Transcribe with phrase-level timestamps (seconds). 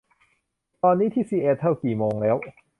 [0.83, 2.35] ตอนนี้ที่ซีแอตเทิลกี่โมงแล้ว